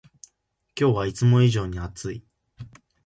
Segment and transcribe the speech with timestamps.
[0.75, 2.23] 今日はいつも以上に暑い